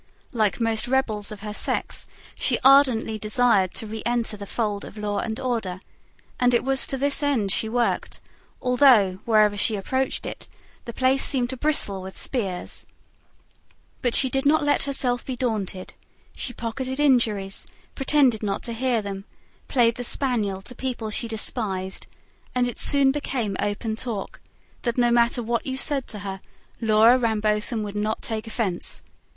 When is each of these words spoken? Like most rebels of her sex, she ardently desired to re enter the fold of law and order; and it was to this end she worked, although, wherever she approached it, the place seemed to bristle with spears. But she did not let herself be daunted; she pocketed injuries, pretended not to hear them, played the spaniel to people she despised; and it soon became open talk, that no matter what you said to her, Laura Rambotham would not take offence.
Like 0.33 0.59
most 0.59 0.87
rebels 0.87 1.31
of 1.31 1.41
her 1.41 1.53
sex, 1.53 2.07
she 2.33 2.57
ardently 2.63 3.19
desired 3.19 3.71
to 3.75 3.85
re 3.85 4.01
enter 4.03 4.35
the 4.35 4.47
fold 4.47 4.83
of 4.83 4.97
law 4.97 5.19
and 5.19 5.39
order; 5.39 5.79
and 6.39 6.55
it 6.55 6.63
was 6.63 6.87
to 6.87 6.97
this 6.97 7.21
end 7.21 7.51
she 7.51 7.69
worked, 7.69 8.19
although, 8.63 9.19
wherever 9.25 9.55
she 9.55 9.75
approached 9.75 10.25
it, 10.25 10.47
the 10.85 10.91
place 10.91 11.23
seemed 11.23 11.51
to 11.51 11.55
bristle 11.55 12.01
with 12.01 12.17
spears. 12.19 12.83
But 14.01 14.15
she 14.15 14.27
did 14.27 14.43
not 14.43 14.63
let 14.63 14.81
herself 14.89 15.23
be 15.23 15.35
daunted; 15.35 15.93
she 16.35 16.51
pocketed 16.51 16.99
injuries, 16.99 17.67
pretended 17.93 18.41
not 18.41 18.63
to 18.63 18.73
hear 18.73 19.03
them, 19.03 19.25
played 19.67 19.97
the 19.97 20.03
spaniel 20.03 20.63
to 20.63 20.73
people 20.73 21.11
she 21.11 21.27
despised; 21.27 22.07
and 22.55 22.67
it 22.67 22.79
soon 22.79 23.11
became 23.11 23.55
open 23.59 23.95
talk, 23.95 24.41
that 24.81 24.97
no 24.97 25.11
matter 25.11 25.43
what 25.43 25.67
you 25.67 25.77
said 25.77 26.07
to 26.07 26.19
her, 26.25 26.41
Laura 26.81 27.19
Rambotham 27.19 27.83
would 27.83 27.93
not 28.01 28.23
take 28.23 28.47
offence. 28.47 29.03